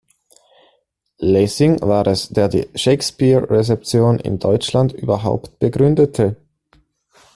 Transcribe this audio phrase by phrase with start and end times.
[1.21, 6.37] Lessing war es, der die Shakespeare-Rezeption in Deutschland überhaupt begründete.